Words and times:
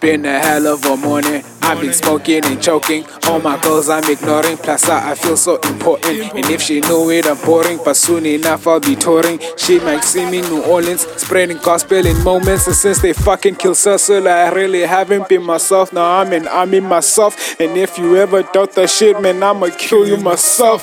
been 0.00 0.24
a 0.24 0.38
hell 0.38 0.66
of 0.66 0.84
a 0.86 0.96
morning. 0.96 1.44
I've 1.62 1.80
been 1.80 1.92
smoking 1.92 2.44
and 2.46 2.60
choking. 2.60 3.04
All 3.24 3.38
my 3.38 3.60
girls 3.60 3.88
I'm 3.88 4.02
ignoring. 4.10 4.56
Plus, 4.56 4.88
I 4.88 5.10
I 5.10 5.14
feel 5.14 5.36
so 5.36 5.56
important. 5.60 6.34
And 6.34 6.46
if 6.46 6.62
she 6.62 6.80
know 6.80 7.10
it, 7.10 7.26
I'm 7.26 7.36
boring. 7.44 7.78
But 7.84 7.94
soon 7.96 8.26
enough, 8.26 8.66
I'll 8.66 8.80
be 8.80 8.96
touring. 8.96 9.38
She 9.56 9.78
might 9.78 10.02
see 10.02 10.28
me 10.28 10.38
in 10.38 10.46
New 10.46 10.62
Orleans, 10.64 11.02
spreading 11.16 11.58
gospel 11.58 12.04
in 12.04 12.22
moments. 12.24 12.66
And 12.66 12.74
since 12.74 13.00
they 13.00 13.12
fucking 13.12 13.56
kill 13.56 13.74
Cecil, 13.74 14.26
I 14.26 14.50
really 14.50 14.80
haven't 14.80 15.28
been 15.28 15.42
myself. 15.42 15.92
Now 15.92 16.20
I'm 16.20 16.32
in, 16.32 16.48
in 16.74 16.84
myself. 16.84 17.60
And 17.60 17.76
if 17.76 17.98
you 17.98 18.16
ever 18.16 18.42
doubt 18.42 18.72
that 18.72 18.90
shit, 18.90 19.20
man, 19.20 19.42
I'ma 19.42 19.68
kill 19.78 20.08
you 20.08 20.16
myself. 20.16 20.82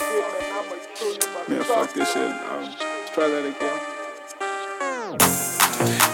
Man, 1.50 1.64
fuck 1.64 1.94
this 1.94 2.14
shit. 2.14 2.22
Um, 2.22 2.72
try 3.14 3.28
that 3.28 3.46
again. 3.46 3.77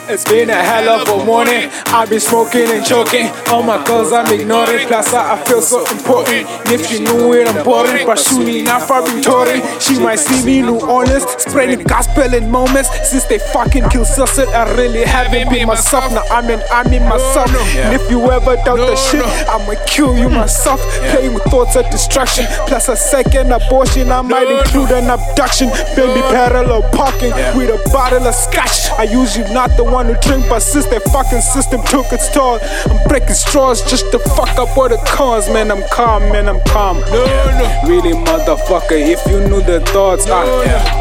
It's 0.09 0.23
been 0.25 0.49
a 0.49 0.55
hell 0.55 0.89
of 0.89 1.07
a 1.07 1.25
morning. 1.25 1.69
I've 1.87 2.09
been 2.09 2.19
smoking 2.19 2.69
and 2.69 2.85
choking. 2.85 3.27
All 3.47 3.63
my 3.63 3.83
girls 3.85 4.11
I'm 4.11 4.27
ignoring. 4.33 4.87
Plus, 4.87 5.13
I, 5.13 5.33
I 5.33 5.43
feel 5.45 5.61
so 5.61 5.79
important. 5.89 6.47
And 6.47 6.71
if 6.71 6.87
she 6.87 6.99
knew 6.99 7.33
it, 7.33 7.47
I'm 7.47 7.63
boring. 7.63 8.05
But 8.05 8.19
soon 8.19 8.49
enough, 8.49 8.91
I'll 8.91 9.05
be 9.05 9.21
touring. 9.21 9.61
She 9.79 9.97
might 9.99 10.19
see 10.19 10.45
me 10.45 10.61
New 10.61 10.79
Orleans, 10.81 11.23
spreading 11.41 11.83
gospel 11.85 12.33
in 12.33 12.51
moments. 12.51 12.89
Since 13.09 13.25
they 13.25 13.39
fucking 13.39 13.89
killed 13.89 14.07
Cecil, 14.07 14.49
I 14.49 14.75
really 14.75 15.03
haven't 15.03 15.49
been 15.49 15.67
myself. 15.67 16.11
Now 16.11 16.23
I'm 16.29 16.49
in, 16.49 16.61
I'm 16.71 16.91
in 16.91 17.03
myself. 17.03 17.49
And 17.77 17.95
if 17.99 18.11
you 18.11 18.19
ever 18.29 18.55
doubt 18.57 18.77
the 18.77 18.95
shit, 18.95 19.23
I'ma 19.47 19.75
kill 19.87 20.17
you 20.17 20.29
myself. 20.29 20.81
Playing 21.11 21.33
with 21.33 21.43
thoughts 21.43 21.75
of 21.75 21.89
destruction. 21.89 22.45
Plus, 22.67 22.89
a 22.89 22.95
second 22.95 23.51
abortion, 23.51 24.11
I 24.11 24.21
might 24.21 24.49
include 24.49 24.91
an 24.91 25.09
abduction. 25.09 25.69
Baby, 25.95 26.21
parallel 26.27 26.81
parking 26.91 27.31
with 27.55 27.69
a 27.69 27.89
bottle 27.91 28.27
of 28.27 28.35
scotch. 28.35 28.91
I 28.99 29.03
usually 29.03 29.52
not 29.53 29.77
the 29.77 29.83
one 29.83 30.07
to 30.07 30.17
drink, 30.21 30.45
but 30.49 30.59
since 30.59 30.85
that 30.87 31.03
fucking 31.03 31.41
system 31.41 31.81
took 31.83 32.11
its 32.11 32.29
toll, 32.33 32.59
I'm 32.89 33.07
breaking 33.07 33.35
straws 33.35 33.81
just 33.89 34.11
to 34.11 34.19
fuck 34.19 34.57
up 34.57 34.75
all 34.77 34.89
the 34.89 34.97
cons. 35.07 35.47
Man, 35.49 35.71
I'm 35.71 35.83
calm, 35.89 36.23
man, 36.31 36.49
I'm 36.49 36.61
calm. 36.67 36.99
No, 36.99 37.25
no. 37.25 37.81
Really, 37.87 38.13
motherfucker, 38.13 38.97
if 38.97 39.25
you 39.27 39.39
knew 39.47 39.61
the 39.61 39.79
thoughts, 39.91 40.27
I 40.27 40.43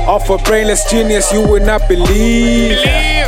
off 0.06 0.28
a 0.30 0.39
brainless 0.39 0.91
genius, 0.91 1.33
you 1.33 1.47
would 1.47 1.62
not 1.62 1.89
believe 1.89 2.78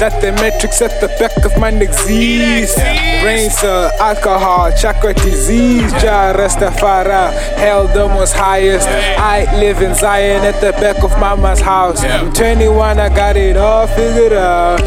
that 0.00 0.20
the 0.20 0.32
metrics 0.32 0.82
at 0.82 1.00
the 1.00 1.08
back 1.18 1.44
of 1.44 1.56
my 1.58 1.70
neck 1.70 1.88
exist. 1.88 2.76
Brain 3.22 3.50
cell, 3.50 3.90
alcohol, 4.00 4.70
chakra 4.76 5.14
disease, 5.14 5.90
Jah 5.92 6.34
Rastafari, 6.36 7.32
hell 7.56 7.86
the 7.88 8.08
most 8.08 8.32
highest. 8.32 8.88
I 8.88 9.44
live 9.58 9.82
in 9.82 9.94
Zion 9.94 10.44
at 10.44 10.60
the 10.60 10.72
back 10.72 11.02
of 11.02 11.10
mama's 11.18 11.60
house. 11.60 12.02
I'm 12.02 12.32
21, 12.32 12.98
I 12.98 13.08
got 13.08 13.36
it 13.36 13.56
all 13.56 13.86
figured 13.86 14.32
out. 14.32 14.80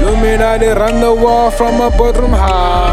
Illuminati 0.00 0.66
run 0.66 1.00
the 1.00 1.14
wall 1.14 1.50
from 1.50 1.80
a 1.80 1.90
bedroom 1.90 2.32
house. 2.32 2.83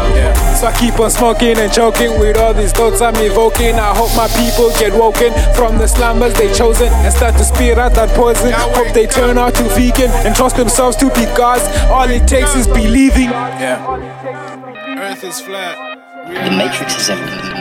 So 0.62 0.68
I 0.68 0.78
keep 0.78 1.00
on 1.00 1.10
smoking 1.10 1.58
and 1.58 1.72
choking 1.72 2.20
with 2.20 2.38
all 2.38 2.54
these 2.54 2.70
thoughts 2.70 3.00
I'm 3.00 3.16
evoking. 3.16 3.74
I 3.82 3.90
hope 3.98 4.14
my 4.14 4.28
people 4.38 4.70
get 4.78 4.94
woken 4.94 5.34
from 5.56 5.76
the 5.76 5.88
slumbers 5.88 6.34
they 6.34 6.54
chosen 6.54 6.86
and 6.86 7.12
start 7.12 7.34
to 7.38 7.42
spear 7.42 7.80
out 7.80 7.94
that 7.94 8.10
poison. 8.10 8.52
Hope 8.54 8.94
they 8.94 9.08
turn 9.08 9.38
out 9.38 9.56
to 9.56 9.64
vegan 9.74 10.08
and 10.22 10.36
trust 10.36 10.54
themselves 10.54 10.94
to 10.98 11.06
be 11.18 11.26
gods. 11.34 11.66
All 11.90 12.08
it 12.08 12.28
takes 12.28 12.54
is 12.54 12.68
believing. 12.68 13.34
Yeah. 13.58 13.82
Earth 15.02 15.24
is 15.24 15.40
flat. 15.40 15.74
The 16.28 16.54
Matrix 16.54 16.94
is 16.94 17.10
everything. 17.10 17.58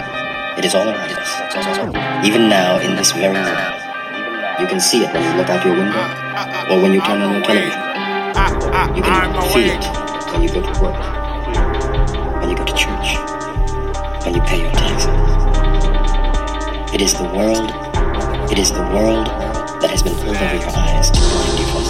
It 0.59 0.65
is 0.65 0.75
all 0.75 0.86
around 0.86 1.09
us. 1.09 2.23
Even 2.23 2.49
now, 2.49 2.77
in 2.81 2.95
this 2.97 3.13
very 3.13 3.33
moment. 3.33 4.61
You 4.61 4.67
can 4.67 4.80
see 4.80 5.03
it 5.03 5.11
when 5.11 5.23
you 5.23 5.41
look 5.41 5.49
out 5.49 5.65
your 5.65 5.73
window 5.73 5.97
uh, 5.97 6.38
uh, 6.38 6.69
uh, 6.69 6.75
or 6.75 6.81
when 6.83 6.93
you 6.93 7.02
turn 7.02 7.19
on 7.23 7.33
your 7.33 7.41
television. 7.41 7.81
You 8.95 9.02
can 9.02 9.42
feel 9.49 9.73
it 9.73 10.31
when 10.31 10.43
you 10.43 10.49
go 10.49 10.61
to 10.61 10.81
work, 10.83 11.20
It 17.02 17.06
is 17.06 17.14
the 17.16 17.23
world, 17.23 17.72
it 18.52 18.60
is 18.60 18.72
the 18.72 18.84
world 18.94 19.26
that 19.82 19.89
has 19.89 20.04
been 20.04 20.14
pulled 20.14 20.38
over 20.38 20.56
your 20.56 20.70
eyes 20.78 21.10
to 21.10 21.20
blind 21.20 21.58
you 21.58 21.66
from 21.66 21.82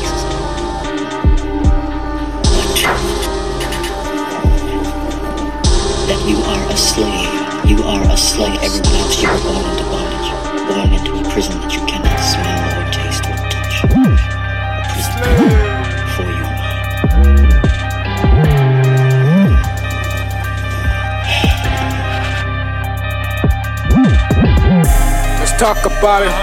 But 5.67 6.07
that 6.07 6.21
you 6.25 6.37
are 6.37 6.63
a 6.71 6.77
slave, 6.77 7.27
you 7.69 7.83
are 7.83 8.09
a 8.09 8.15
slave. 8.15 8.57
Everyone 8.63 8.95
else, 9.01 9.21
you 9.21 9.27
were 9.27 9.41
born 9.43 9.65
into 9.69 9.83
bondage, 9.91 10.31
born 10.73 10.93
into 10.93 11.11
a 11.19 11.29
prison 11.29 11.59
that 11.59 11.73
you 11.73 11.85
cannot 11.87 12.00
talk 25.61 25.85
about 25.85 26.23
it. 26.25 26.33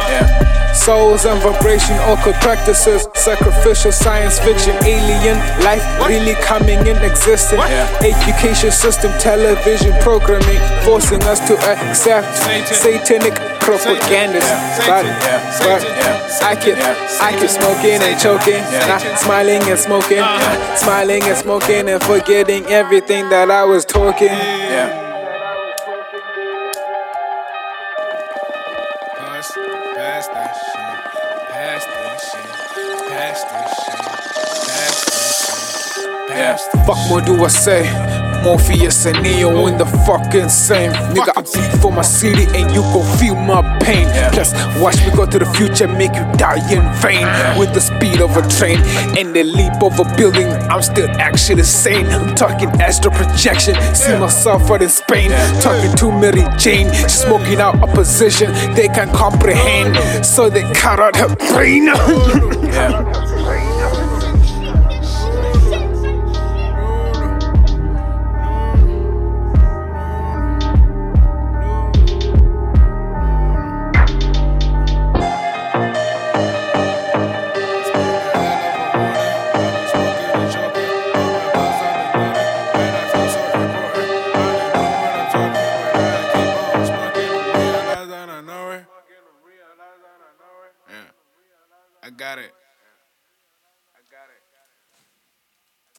Souls 0.77 1.25
and 1.27 1.43
vibration, 1.43 1.97
occult 2.07 2.37
practices, 2.37 3.09
sacrificial 3.15 3.91
science 3.91 4.39
fiction, 4.39 4.77
alien 4.87 5.37
life 5.65 5.83
really 6.07 6.35
coming 6.35 6.79
in 6.87 6.97
existence. 7.03 7.61
Education 8.01 8.71
system, 8.71 9.11
television 9.19 9.93
programming, 10.01 10.61
forcing 10.85 11.21
us 11.25 11.41
to 11.49 11.55
accept 11.67 12.29
satanic. 12.73 13.35
propaganda. 13.61 14.39
But, 14.87 15.05
but 15.59 15.83
I 16.41 16.55
keep, 16.55 16.77
I 17.21 17.37
keep 17.39 17.51
smoking 17.51 18.01
and 18.01 18.17
choking, 18.21 18.63
not 18.89 19.03
smiling 19.19 19.63
and 19.69 19.79
smoking, 19.79 20.23
smiling 20.77 21.23
and 21.25 21.37
smoking 21.37 21.89
and 21.89 22.03
forgetting 22.03 22.67
everything 22.67 23.29
that 23.31 23.51
I 23.51 23.65
was 23.65 23.85
talking. 23.85 24.29
Yeah. 24.29 25.08
Pass, 29.99 30.29
that 30.29 30.55
shit. 30.55 31.51
Pass 31.51 31.85
that 31.85 32.21
shit. 32.21 32.47
Pass 33.11 33.43
that 33.43 33.69
shit. 33.75 33.99
Pass 34.69 35.05
that 35.11 35.33
shit. 35.97 36.29
Pass 36.29 36.67
that 36.69 36.87
Fuck 36.87 37.09
more 37.09 37.21
do 37.21 37.45
I 37.45 37.49
say? 37.49 38.28
Morpheus 38.43 39.07
and 39.07 39.23
Neo 39.23 39.67
in 39.67 39.79
the 39.79 39.87
fucking 40.07 40.49
same. 40.49 40.93
Nigga, 41.15 41.33
I 41.37 41.43
bleed 41.43 41.81
for 41.81 41.93
my 41.93 42.03
city 42.03 42.45
and 42.57 42.73
you 42.75 42.83
gon' 42.93 43.19
feel 43.19 43.35
my 43.35 43.63
pain. 43.81 44.07
Plus, 44.33 44.53
watch 44.81 44.97
me 45.05 45.11
go 45.15 45.27
to 45.27 45.39
the 45.39 45.47
future, 45.55 45.89
make 45.89 46.15
you 46.15 46.25
die 46.37 46.63
in 46.73 46.83
vain. 47.01 47.27
With 47.59 47.75
the 47.75 47.81
speed 47.81 48.21
of 48.21 48.37
a 48.37 48.43
train 48.49 48.79
and 49.19 49.35
the 49.35 49.43
leap 49.45 49.83
of 49.83 49.99
a 49.99 50.05
building, 50.17 50.49
I'm 50.71 50.83
still 50.83 51.09
actually 51.19 51.65
sane. 51.65 52.07
I'm 52.07 52.35
talking 52.35 52.69
astral 52.81 53.15
projection, 53.15 53.75
see 53.95 54.17
myself 54.19 54.71
out 54.71 54.83
in 54.83 54.89
Spain. 54.89 55.31
Talking 55.61 55.95
to 55.97 56.13
Mary 56.13 56.45
Jane, 56.59 56.93
smoking 57.09 57.61
out 57.61 57.77
opposition. 57.83 58.53
They 58.75 58.89
can't 58.89 59.13
comprehend, 59.13 60.25
so 60.25 60.49
they 60.51 60.63
cut 60.75 61.01
out 61.01 61.17
her 61.17 61.35
brain. 61.53 61.89
I 92.09 92.11
got 92.11 92.39
it. 92.39 92.53